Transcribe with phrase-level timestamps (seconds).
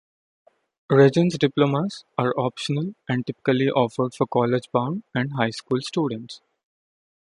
[0.89, 6.41] Regents diplomas are optional and typically offered for college-bound and high school students.